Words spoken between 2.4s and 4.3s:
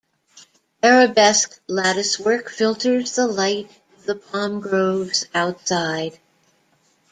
filters the light of the